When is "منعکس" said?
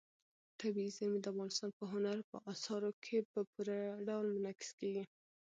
4.35-4.69